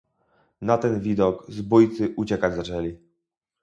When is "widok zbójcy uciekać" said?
0.99-2.55